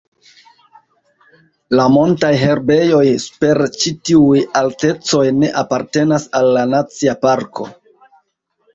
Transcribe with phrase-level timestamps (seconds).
[1.79, 7.75] La montaj herbejoj super ĉi tiuj altecoj ne apartenas al la nacia parko.